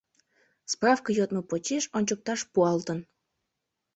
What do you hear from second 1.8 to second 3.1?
ончыкташ пуалтын».